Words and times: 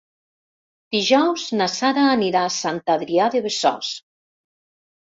Dijous 0.95 1.43
na 1.61 1.69
Sara 1.75 2.07
anirà 2.15 2.43
a 2.49 2.57
Sant 2.57 2.83
Adrià 2.97 3.31
de 3.39 3.47
Besòs. 3.49 3.97